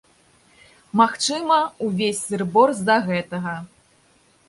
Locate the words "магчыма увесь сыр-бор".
1.01-2.69